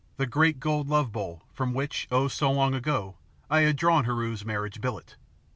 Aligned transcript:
the 0.17 0.25
great 0.25 0.59
gold 0.59 0.89
love 0.89 1.11
bowl 1.11 1.43
from 1.53 1.75
which 1.75 2.07
oh! 2.09 2.27
so 2.27 2.51
long 2.51 2.73
ago 2.73 3.17
I 3.51 3.59
had 3.59 3.75
drawn 3.75 4.05
Heru's 4.05 4.43
marriage 4.43 4.81
billet. 4.81 5.15